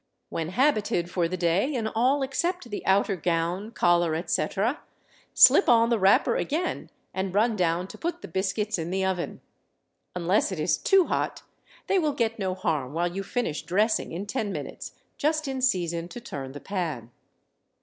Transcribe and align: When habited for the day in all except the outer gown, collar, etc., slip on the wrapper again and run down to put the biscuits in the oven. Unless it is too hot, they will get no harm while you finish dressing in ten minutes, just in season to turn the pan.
When 0.29 0.49
habited 0.49 1.11
for 1.11 1.27
the 1.27 1.37
day 1.37 1.71
in 1.75 1.85
all 1.87 2.23
except 2.23 2.67
the 2.71 2.83
outer 2.87 3.15
gown, 3.15 3.69
collar, 3.69 4.15
etc., 4.15 4.79
slip 5.35 5.69
on 5.69 5.89
the 5.91 5.99
wrapper 5.99 6.35
again 6.37 6.89
and 7.13 7.35
run 7.35 7.55
down 7.55 7.87
to 7.89 7.99
put 7.99 8.23
the 8.23 8.27
biscuits 8.27 8.79
in 8.79 8.89
the 8.89 9.05
oven. 9.05 9.41
Unless 10.15 10.51
it 10.51 10.59
is 10.59 10.79
too 10.79 11.05
hot, 11.05 11.43
they 11.85 11.99
will 11.99 12.13
get 12.13 12.39
no 12.39 12.55
harm 12.55 12.93
while 12.93 13.13
you 13.15 13.21
finish 13.21 13.61
dressing 13.61 14.11
in 14.11 14.25
ten 14.25 14.51
minutes, 14.51 14.93
just 15.19 15.47
in 15.47 15.61
season 15.61 16.07
to 16.07 16.19
turn 16.19 16.53
the 16.53 16.59
pan. 16.59 17.11